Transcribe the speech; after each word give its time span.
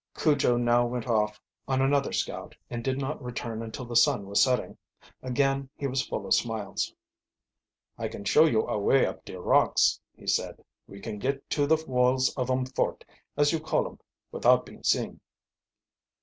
Cujo 0.15 0.57
now 0.57 0.87
went 0.87 1.07
off 1.07 1.39
on 1.67 1.79
another 1.79 2.11
scout 2.11 2.55
and 2.71 2.83
did 2.83 2.97
not 2.97 3.21
return 3.21 3.61
until 3.61 3.85
the 3.85 3.95
sun 3.95 4.25
was 4.25 4.41
setting. 4.41 4.75
Again 5.21 5.69
he 5.77 5.85
was 5.85 6.01
full 6.01 6.25
of 6.25 6.33
smiles. 6.33 6.91
"I 7.99 8.07
can 8.07 8.23
show 8.25 8.45
you 8.45 8.65
a 8.65 8.79
way 8.79 9.05
up 9.05 9.23
de 9.25 9.39
rocks," 9.39 9.99
he 10.15 10.25
said. 10.25 10.65
"We 10.87 11.01
can 11.01 11.19
get 11.19 11.47
to 11.51 11.67
the 11.67 11.77
walls 11.87 12.33
of 12.35 12.49
um 12.49 12.65
fort, 12.65 13.05
as 13.37 13.53
you 13.53 13.59
call 13.59 13.85
um, 13.85 13.99
without 14.31 14.65
being 14.65 14.83
seen." 14.83 15.19